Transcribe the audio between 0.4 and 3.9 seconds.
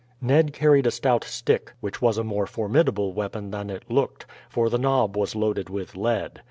carried a stout stick; which was a more formidable weapon than it